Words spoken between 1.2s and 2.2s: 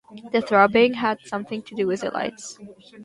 something to do with the